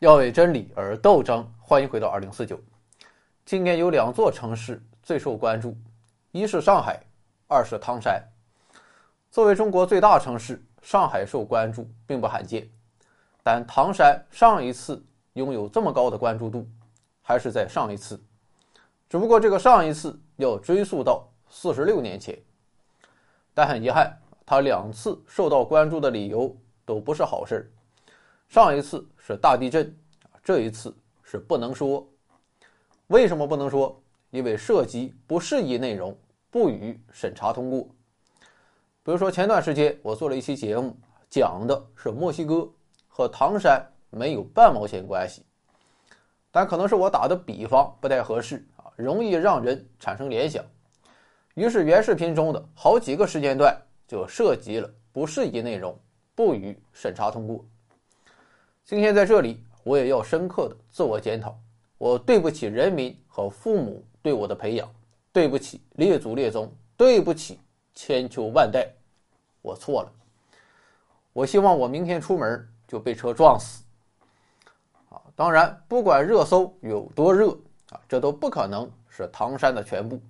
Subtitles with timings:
[0.00, 1.46] 要为真理而斗争。
[1.58, 2.58] 欢迎回到二零四九。
[3.44, 5.76] 今年有两座城市最受关注，
[6.32, 6.98] 一是上海，
[7.46, 8.18] 二是唐山。
[9.30, 12.66] 作为中国最大城市，上海受关注并不罕见，
[13.42, 15.04] 但唐山上一次
[15.34, 16.66] 拥有这么高的关注度，
[17.20, 18.18] 还是在上一次。
[19.06, 22.38] 只不过这个上一次要追溯到四十六年前。
[23.52, 26.56] 但很遗憾，他两次受到关注的理由
[26.86, 27.70] 都不是好事儿
[28.50, 29.96] 上一次是大地震，
[30.42, 32.04] 这一次是不能说。
[33.06, 34.02] 为什么不能说？
[34.30, 36.18] 因为涉及不适宜内容，
[36.50, 37.82] 不予审查通过。
[39.04, 40.96] 比如说前段时间我做了一期节目，
[41.28, 42.68] 讲的是墨西哥，
[43.06, 45.46] 和唐山没有半毛钱关系。
[46.50, 50.64] 但可能是我打的比方不太合适啊，容易让人产生联想。
[51.54, 55.96] 于是原视频中的好几个时间段就涉及了不适宜内容，
[56.34, 57.64] 不予审查通过。
[58.90, 61.56] 今天在这里，我也要深刻的自我检讨，
[61.96, 64.92] 我对不起人民和父母对我的培养，
[65.32, 67.60] 对不起列祖列宗，对不起
[67.94, 68.92] 千秋万代，
[69.62, 70.12] 我错了。
[71.32, 73.84] 我希望我明天出门就被车撞死。
[75.08, 77.52] 啊，当然，不管热搜有多热
[77.90, 80.20] 啊，这都不可能是唐山的全部。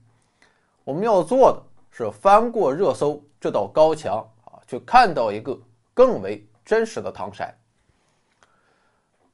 [0.85, 5.59] 我们要做的是翻过热搜这道高墙啊，去看到一个
[5.95, 7.51] 更为真实的唐山。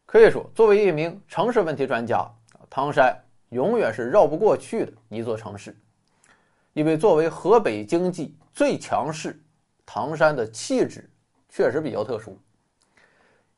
[0.07, 2.25] 可以说，作为一名城市问题专家，
[2.71, 3.13] 唐山
[3.49, 5.77] 永远是绕不过去的一座城市。
[6.75, 9.43] 因为作为河北经济最强势，
[9.85, 11.11] 唐山的气质
[11.49, 12.39] 确实比较特殊。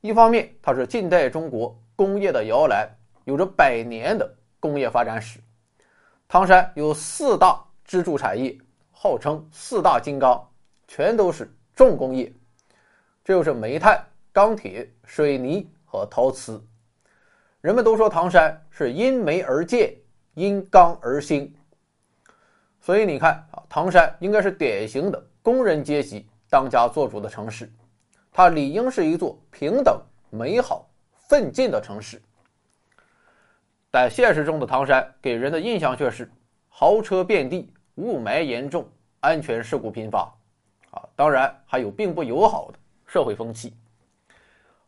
[0.00, 2.88] 一方面，它是近代中国工业的摇篮，
[3.24, 5.40] 有着百年的工业发展史。
[6.26, 8.56] 唐山有四大支柱产业，
[8.90, 10.42] 号称四大金刚，
[10.86, 12.32] 全都是重工业，
[13.22, 14.02] 这就是煤炭、
[14.32, 15.70] 钢铁、水泥。
[15.90, 16.62] 和陶瓷，
[17.62, 19.94] 人们都说唐山是因煤而建，
[20.34, 21.52] 因钢而兴。
[22.80, 27.72] 所以你看啊，唐山应该是典型的工人阶级当家作主的城市，
[28.30, 30.00] 它理应是一座平等、
[30.30, 30.88] 美好、
[31.26, 32.22] 奋进的城市。
[33.90, 36.30] 但现实中的唐山给人的印象却是
[36.68, 38.86] 豪车遍地、雾霾严重、
[39.20, 40.20] 安全事故频发，
[40.90, 43.74] 啊，当然还有并不友好的社会风气。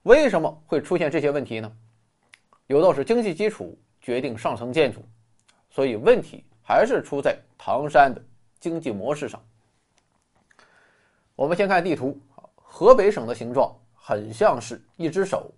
[0.05, 1.71] 为什么会出现这些问题呢？
[2.69, 5.05] 有道是经济基础决定上层建筑，
[5.69, 8.23] 所以问题还是出在唐山的
[8.59, 9.43] 经济模式上。
[11.37, 12.19] 我们先看地图，
[12.55, 15.53] 河北省的形状很像是一只手，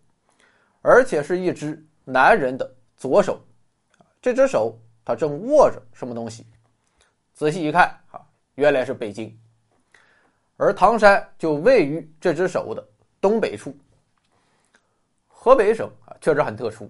[0.81, 3.41] 而且是一只男人的左手。
[4.20, 6.47] 这只手他正握着什么东西？
[7.32, 8.20] 仔细一看，啊，
[8.56, 9.38] 原来是北京。
[10.56, 12.84] 而唐山就位于这只手的
[13.20, 13.76] 东北处。
[15.44, 16.88] 河北省啊，确实很特殊，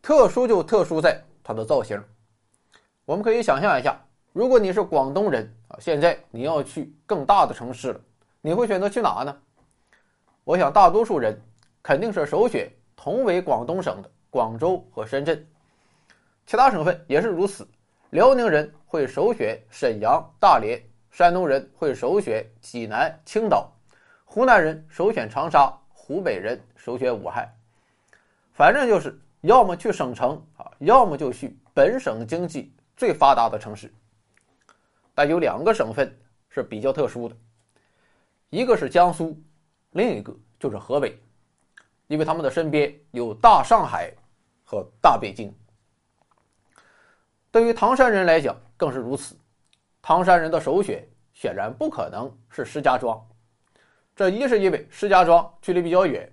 [0.00, 2.02] 特殊就特殊在它的造型。
[3.04, 4.00] 我们可以想象一下，
[4.32, 8.00] 如果你是广东人啊，现在你要去更大的城市了，
[8.40, 9.36] 你会选择去哪呢？
[10.42, 11.38] 我想大多数人
[11.82, 12.66] 肯定是首选
[12.96, 15.46] 同为广东省的广州和深圳，
[16.46, 17.68] 其他省份也是如此。
[18.08, 23.70] 辽宁人会首选沈阳、大连，山东人会首选济南、青岛，
[24.24, 27.46] 湖南人首选长沙，湖北人首选武汉。
[28.54, 33.92] 反正就是要么去省城啊，要么就去本省经济最发达的城市。
[35.14, 36.14] 但有两个省份
[36.48, 37.36] 是比较特殊的，
[38.50, 39.36] 一个是江苏，
[39.92, 41.18] 另一个就是河北，
[42.08, 44.12] 因为他们的身边有大上海
[44.64, 45.52] 和大北京。
[47.50, 49.34] 对于唐山人来讲更是如此，
[50.02, 51.02] 唐山人的首选
[51.32, 53.18] 显然不可能是石家庄，
[54.14, 56.30] 这一是因为石家庄距离比较远，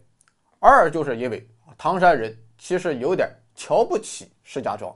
[0.60, 1.50] 二就是因为。
[1.82, 4.94] 唐山人其实有点瞧不起石家庄。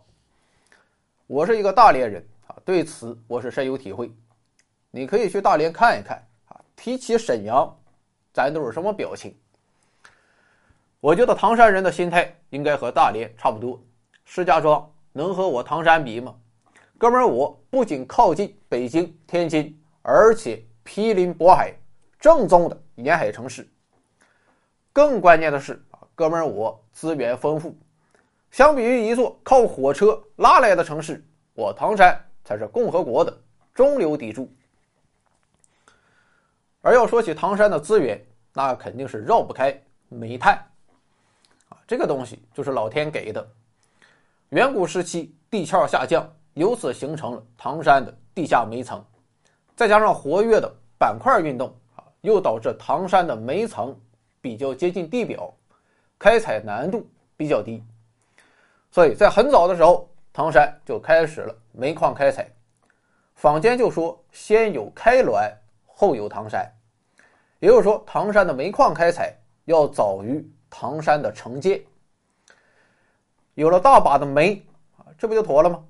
[1.28, 4.12] 我是一个大连人啊，对此我是深有体会。
[4.92, 6.60] 你可以去大连看一看啊。
[6.76, 7.74] 提起沈阳，
[8.34, 9.34] 咱都是什么表情？
[11.00, 13.82] 我觉得唐山人的心态应该和大连差不多。
[14.26, 16.36] 石家庄能和我唐山比吗？
[16.98, 21.74] 哥们儿，我不仅靠近北京、天津，而且毗邻渤海，
[22.20, 23.66] 正宗的沿海城市。
[24.92, 25.82] 更关键的是。
[26.16, 27.76] 哥们儿，我资源丰富，
[28.52, 31.26] 相比于一座靠火车拉来的城市，
[31.56, 33.36] 我唐山才是共和国的
[33.74, 34.48] 中流砥柱。
[36.82, 38.24] 而要说起唐山的资源，
[38.54, 39.76] 那肯定是绕不开
[40.08, 40.56] 煤炭
[41.70, 43.48] 啊，这个东西就是老天给的。
[44.50, 49.04] 远古时期地壳下降，由此形成了唐山的地下煤层，
[49.76, 54.00] 再加上活跃的板块运动啊，又导致唐山的煤层
[54.42, 55.52] 比较接近地表。
[56.24, 57.06] 开采难度
[57.36, 57.84] 比较低，
[58.92, 62.50] 所以在很早的时候，唐山就开始了煤矿开采。
[63.36, 65.52] 坊间就说先有开滦，
[65.86, 66.66] 后有唐山，
[67.60, 71.84] 也就是说，唐山的煤矿开采要早于唐山的城建。
[73.56, 74.66] 有了大把的煤
[74.96, 75.84] 啊，这不就妥了吗？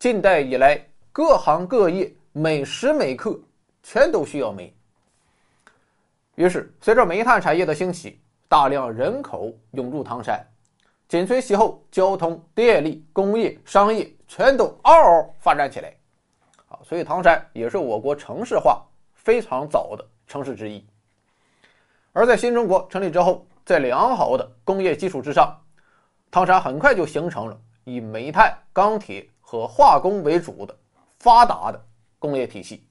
[0.00, 3.38] 近代以来，各行各业每时每刻
[3.84, 4.74] 全都需要煤。
[6.34, 10.44] 于是，随着煤炭产业的兴起，大量人口涌入唐山，
[11.08, 15.92] 紧随其后，交通、电力、工业、商业全都嗷嗷发展起来。
[16.68, 18.84] 啊，所以唐山也是我国城市化
[19.14, 20.84] 非常早的城市之一。
[22.12, 25.56] 而在新中国成立之后，在良好的工业基础之上，
[26.30, 30.76] 唐山很快就形成了以煤炭、钢铁和化工为主的
[31.18, 31.84] 发达的
[32.18, 32.86] 工业体系。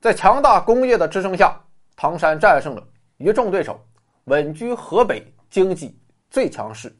[0.00, 1.58] 在强大工业的支撑下，
[1.96, 2.82] 唐山战胜了
[3.16, 3.80] 一众对手，
[4.26, 5.96] 稳居河北经济
[6.30, 6.92] 最强市。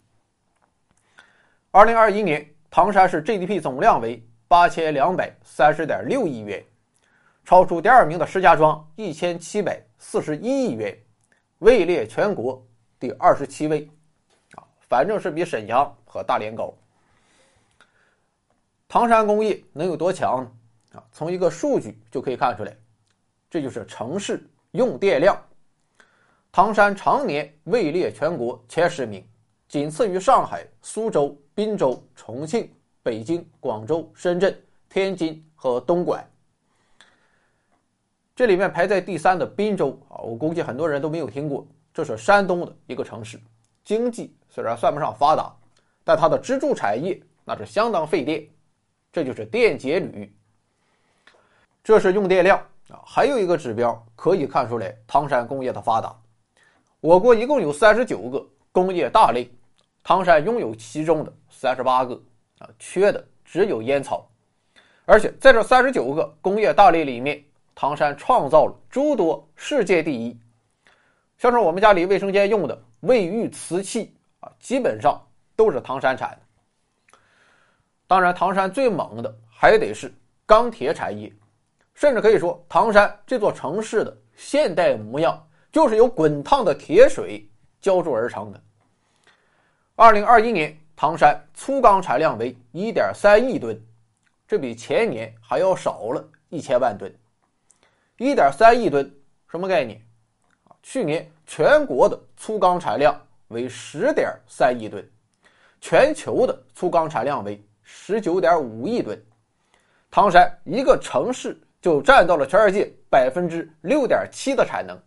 [1.72, 6.64] 二零二一年，唐山市 GDP 总量为八千两百三十点六亿元，
[7.44, 10.96] 超出第二名的石家庄一千七百四十一亿元，
[11.58, 12.64] 位列全国
[12.96, 13.90] 第二十七位。
[14.52, 16.72] 啊，反正是比沈阳和大连高。
[18.86, 20.44] 唐山工业能有多强？
[20.92, 22.72] 啊，从一个数据就可以看出来，
[23.50, 24.48] 这就是城市。
[24.72, 25.42] 用电量，
[26.56, 29.22] 唐山常年位列全国前十名，
[29.68, 32.66] 仅次于上海、苏州、滨州、重庆、
[33.02, 34.58] 北京、广州、深圳、
[34.88, 36.26] 天津和东莞。
[38.34, 43.38] 这里面排在第三的滨州啊，我估计很多人都没有听过，这是山东的一个城市，
[43.84, 45.54] 经济虽然算不上发达，
[46.04, 48.48] 但它的支柱产业那是相当费电，
[49.12, 50.34] 这就是电解铝。
[51.84, 52.58] 这是用电量。
[52.88, 56.16] 啊，还有一个指标可以看出来唐山工业的发达。
[57.06, 59.48] 我国一共有三十九个工业大类，
[60.02, 62.20] 唐山拥有其中的三十八个，
[62.58, 64.28] 啊，缺的只有烟草。
[65.04, 67.40] 而且在这三十九个工业大类里面，
[67.76, 70.36] 唐山创造了诸多世界第一，
[71.38, 75.16] 像是我们家里卫生间用的卫浴瓷器啊，基本上
[75.54, 77.18] 都是唐山产的。
[78.08, 80.12] 当然，唐山最猛的还得是
[80.44, 81.32] 钢铁产业。
[81.94, 85.45] 甚至可以说，唐山这座城市的现代模样
[85.76, 87.46] 就是由滚烫的铁水
[87.82, 88.58] 浇筑而成的。
[89.94, 93.78] 二零二一年，唐山粗钢产量为一点三亿吨，
[94.48, 97.14] 这比前年还要少了一千万吨。
[98.16, 99.14] 一点三亿吨
[99.50, 100.00] 什么概念？
[100.82, 103.14] 去年全国的粗钢产量
[103.48, 105.06] 为十点三亿吨，
[105.82, 109.22] 全球的粗钢产量为十九点五亿吨，
[110.10, 111.54] 唐山一个城市。
[111.82, 115.00] 就占到了全世界百分之六点七的产能，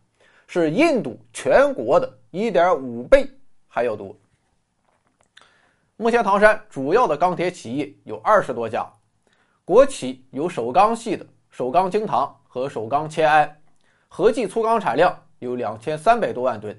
[0.52, 3.30] 是印度全国的一点五倍
[3.68, 4.18] 还要多。
[5.96, 8.92] 目前唐山主要的钢铁企业有二十多家，
[9.64, 13.62] 国企有首钢系的首钢京唐和首钢迁安，
[14.08, 16.76] 合计粗钢产量有两千三百多万吨。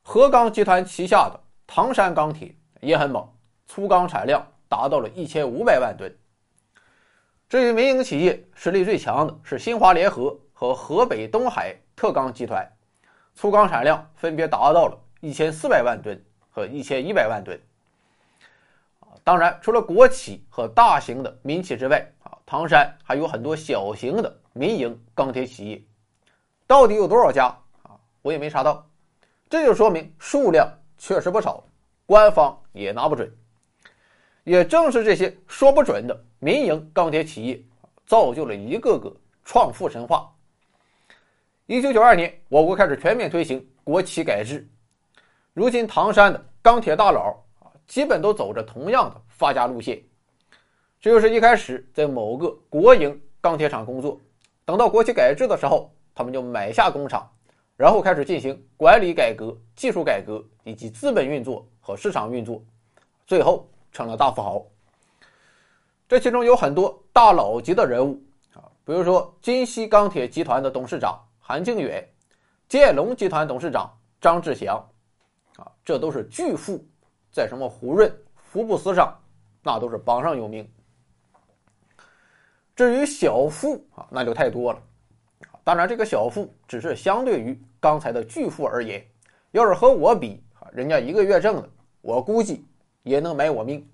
[0.00, 3.28] 河钢集团旗下的唐山钢铁也很猛，
[3.66, 6.10] 粗钢产量达到了一千五百万吨。
[7.50, 12.70] 至于民营企业，实力最强的是新华联合和河北东海特钢集团，
[13.34, 17.58] 粗钢产量分别达到了一千四百万吨和一千一百万吨。
[19.24, 25.82] 当然，除了国企和大型的民企之外，啊，唐山还有很多小型的民营钢铁企业，
[26.66, 27.46] 到底有多少家
[27.82, 27.96] 啊？
[28.20, 28.86] 我也没查到，
[29.48, 31.64] 这就说明数量确实不少，
[32.04, 33.34] 官方也拿不准。
[34.44, 37.58] 也正是这些说不准的民营钢铁企业，
[38.04, 39.10] 造就了一个个
[39.46, 40.30] 创富神话。
[41.66, 44.64] 一九九二年，我国开始全面推行国企改制，
[45.52, 50.00] 如今唐山的钢铁大佬啊，基本都走着同样的发家路线。
[51.00, 54.20] 这就是一开始在某个国营钢铁厂工作，
[54.64, 57.28] 等到国企改制的时候，他们就买下工厂，
[57.76, 62.62] 然后开始进行管理改革、技术改革以及资本运作和市场运作，
[63.26, 63.68] 最后。
[63.92, 64.62] 成了大富豪，
[66.06, 72.04] 这其中有很多大佬级的人物啊，比如说金西钢铁集团的董事长韩靖远，
[72.68, 73.88] 建龙集团董事长
[74.20, 74.84] 张志祥，
[75.58, 76.84] 啊，这都是巨富，
[77.30, 79.16] 在什么胡润、福布斯上，
[79.62, 80.68] 那都是榜上有名。
[82.74, 84.82] 至于小富啊，那就太多了，
[85.62, 89.06] 当然这个小富只是相对于刚才的巨富而言，
[89.52, 92.66] 要是和我比啊，人家一个月挣的，我估计。
[93.04, 93.88] 也能买我命。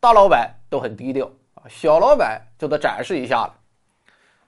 [0.00, 3.54] 大老板都很低调啊，小老板就得展示一下了。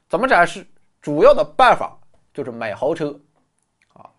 [0.09, 0.66] 怎么展示？
[1.07, 1.97] 主要的办法
[2.35, 3.17] 就是买豪车
[3.93, 4.11] 啊。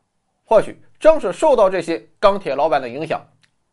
[0.46, 3.22] 或许正是受到这些钢铁老板的影响，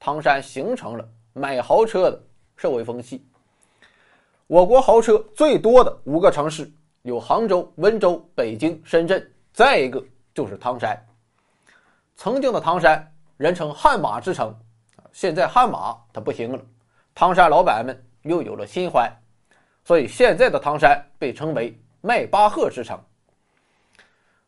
[0.00, 2.20] 唐山形成了买豪车的
[2.56, 3.24] 社会风气。
[4.48, 6.68] 我国豪车最多的五个城市
[7.02, 10.04] 有杭州、温州、北京、深圳，再一个
[10.34, 11.00] 就是唐山。
[12.16, 14.52] 曾经的唐山人称“悍马之城”，
[15.14, 16.60] 现在悍马它不行了，
[17.14, 19.08] 唐山老板们又有了新欢，
[19.84, 23.02] 所以现在的唐山被称为“迈巴赫之城”。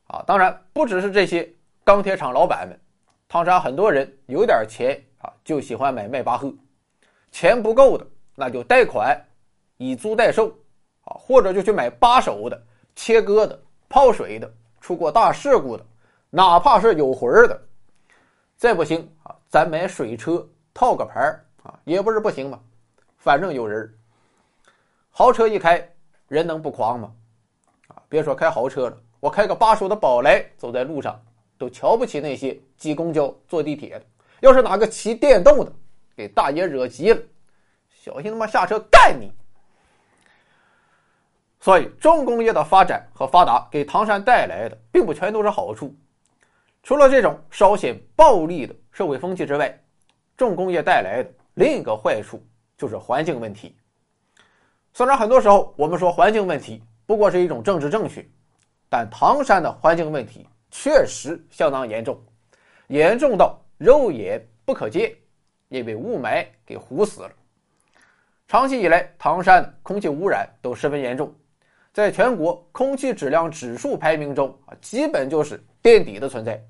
[0.08, 1.50] 啊，当然不只是这些
[1.82, 2.78] 钢铁厂老板们，
[3.26, 6.50] 唐山很多人有点钱啊，就喜欢买迈巴赫；
[7.32, 9.18] 钱不够的，那就贷款。
[9.78, 10.48] 以租代售，
[11.04, 12.62] 啊，或者就去买八手的、
[12.94, 13.58] 切割的、
[13.88, 15.86] 泡水的、出过大事故的，
[16.30, 17.62] 哪怕是有魂儿的，
[18.56, 22.60] 再不行啊，咱买水车套个牌儿啊，也不是不行嘛。
[23.18, 23.92] 反正有人
[25.10, 25.86] 豪车一开，
[26.28, 27.12] 人能不狂吗？
[28.08, 31.20] 别说开豪车了，我开个八手的宝来，走在路上
[31.58, 34.04] 都瞧不起那些挤公交、坐地铁的。
[34.40, 35.72] 要是哪个骑电动的，
[36.16, 37.20] 给大爷惹急了，
[37.88, 39.32] 小心他妈下车干你！
[41.58, 45.92] 所以，重工业的发展和发达给唐山带来的并不全都是好处。
[46.82, 49.76] 除了这种稍显暴力的社会风气之外，
[50.36, 52.40] 重工业带来的另一个坏处
[52.76, 53.74] 就是环境问题。
[54.92, 58.26] 虽然很多时候我们说环境问题不过是一种政治正确，
[58.88, 62.18] 但唐山的环境问题确实相当严重，
[62.88, 65.14] 严重到肉眼不可见，
[65.68, 67.30] 也被雾霾给糊死了。
[68.48, 71.32] 长期以来，唐山空气污染都十分严重。
[71.92, 76.62] 在全国空气质量指数排名中啊，基本就是垫底的存在。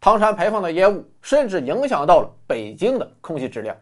[0.00, 3.74] 唐山排放的烟雾甚至影响到了北京的空气质量，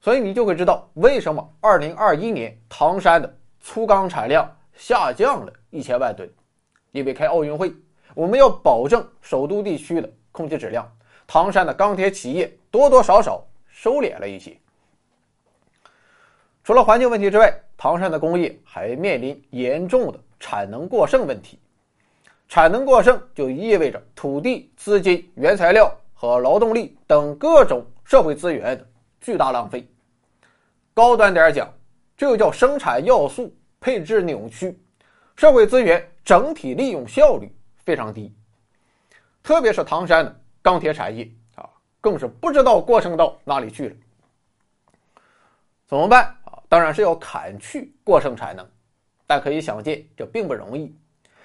[0.00, 6.28] 所以你就会知道为什么2021年唐山的粗钢产量下降了一千万吨。
[6.90, 7.72] 因为开奥运会，
[8.14, 10.86] 我们要保证首都地区的空气质量，
[11.26, 14.54] 唐山的钢铁企业多多少少收敛了一些。
[16.62, 21.58] 除了环境问题之外，唐山的工业还面临严重的产能过剩问题。
[22.46, 28.86] 产能过剩就意味着土地、资金、原材料和劳动力等各种社会资源的
[29.20, 29.88] 巨大浪费。
[30.92, 31.72] 高端点讲，
[32.16, 34.78] 这就叫生产要素配置扭曲，
[35.36, 37.50] 社会资源整体利用效率
[37.84, 38.32] 非常低。
[39.42, 41.68] 特别是唐山的钢铁产业啊，
[42.00, 43.96] 更是不知道过剩到哪里去了。
[45.86, 46.62] 怎么办啊？
[46.68, 48.66] 当然是要砍去过剩产能，
[49.26, 50.94] 但可以想见，这并不容易，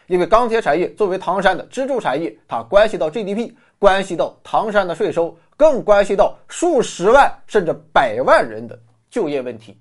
[0.05, 9.77] 因为钢铁产业作为唐山的支柱产业，它关系到 GDP，关系到唐山的税收，更关系到数十万甚至百万人的就业问题。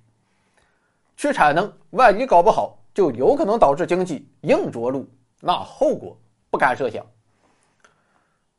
[1.16, 5.08] 去产能，万一搞不好，就有可能导致经济硬着陆，
[5.40, 6.16] 那后果
[6.50, 7.04] 不敢设想。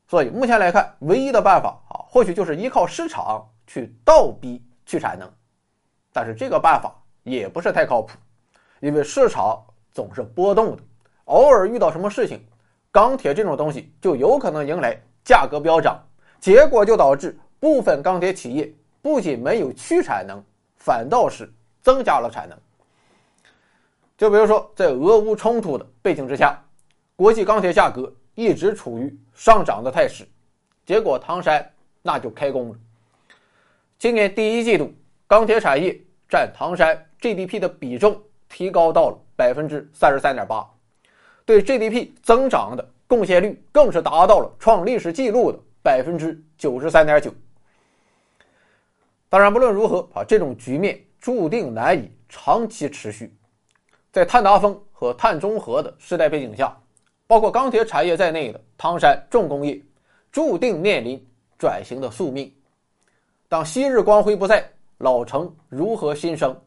[0.07, 5.29] 所以目前来看，唯一的办法啊，或许就是依靠市场去倒逼去产能。
[6.11, 8.17] 但是这个办法也不是太靠谱，
[8.79, 10.81] 因为市场总是波动的，
[11.25, 12.43] 偶尔遇到什么事情，
[12.91, 16.01] 钢铁这种东西就有可能迎来价格飙涨，
[16.39, 20.43] 结果就导致部分钢铁企业不仅没有去产能，
[20.77, 21.53] 反倒是
[21.87, 22.57] 增加了产能。
[24.17, 26.61] 就比如说，在俄乌冲突的背景之下，
[27.15, 30.27] 国际钢铁价格一直处于上涨的态势，
[30.85, 31.65] 结果唐山
[32.01, 32.75] 那就开工了。
[33.97, 34.93] 今年第一季度，
[35.27, 35.97] 钢铁产业。
[36.29, 40.69] 占唐山 GDP 的比重提高到了百分之三十三点八，
[41.45, 47.33] 对 GDP 增长的贡献率更是达到了创历史记录的百分之九十三点九。
[49.29, 53.35] 当然，不论如何啊，这种局面注定难以长期持续。
[54.11, 56.75] 在碳达峰和碳中和的时代背景下，
[57.27, 59.81] 包括钢铁产业在内的唐山重工业
[60.31, 61.23] 注定面临
[61.57, 62.51] 转型的宿命。
[63.47, 64.67] 当昔日光辉不再。
[64.99, 66.59] 老城如何新生？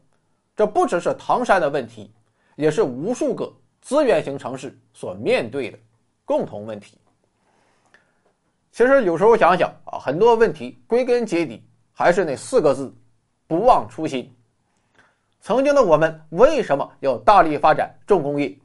[0.55, 2.09] 这不只是唐山的问题，
[2.55, 5.77] 也是无数个资源型城市所面对的
[6.23, 6.97] 共同问题。
[8.71, 12.95] 其实有时候想想啊，很多问题归根结底还是那四个字：
[13.47, 14.33] 不忘初心。
[15.41, 18.55] 曾经的我们为什么要大力发展重工业？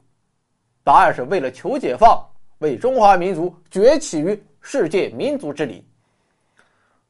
[0.83, 2.23] 答案是为了求解放，
[2.59, 5.83] 为中华民族崛起于世界民族之林。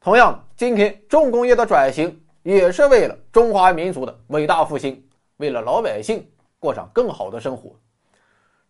[0.00, 2.18] 同样，今天重工业的转型。
[2.44, 5.04] 也是为了中华民族的伟大复兴，
[5.36, 6.26] 为了老百姓
[6.58, 7.76] 过上更好的生活。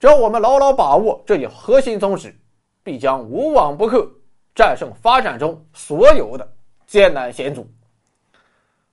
[0.00, 2.36] 只要我们牢牢把握这一核心宗旨，
[2.82, 4.10] 必将无往不克，
[4.52, 6.50] 战胜发展中所有的
[6.88, 7.68] 艰难险阻。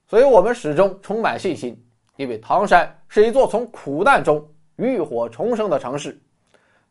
[0.08, 1.76] 所以，我们始终充满信心，
[2.16, 4.46] 因为唐山是一座从苦难中
[4.78, 6.20] 浴火重生的城市，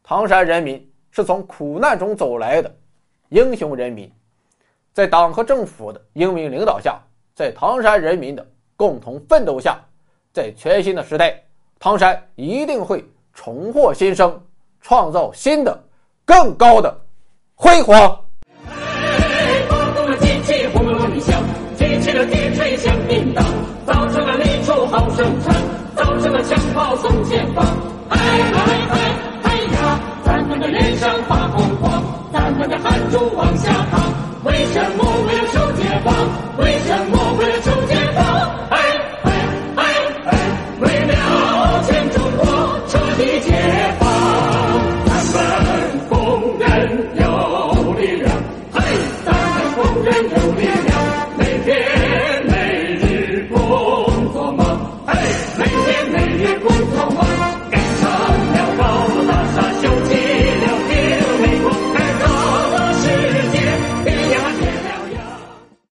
[0.02, 2.74] 唐山人民是从苦难中走来的，
[3.28, 4.10] 英雄人民。
[4.92, 7.00] 在党和政府的英明领导下，
[7.34, 9.78] 在唐山人民的共同奋斗下，
[10.32, 11.42] 在全新的时代，
[11.78, 14.40] 唐山一定会重获新生，
[14.80, 15.82] 创造新的、
[16.24, 16.96] 更高的
[17.54, 18.23] 辉煌。
[25.16, 25.54] 生产
[25.94, 27.64] 造什了枪炮送前方，
[28.08, 28.18] 哎
[28.52, 28.58] 嗨
[28.90, 28.98] 嗨
[29.42, 32.02] 嗨呀，咱们的脸上发红光，
[32.32, 34.12] 咱们的汗珠往下淌，
[34.44, 35.03] 为什么？